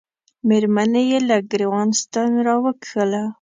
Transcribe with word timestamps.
مېرمنې 0.47 1.01
یې 1.11 1.19
له 1.29 1.37
ګرېوان 1.51 1.89
ستن 2.01 2.29
را 2.45 2.55
وکښله. 2.63 3.23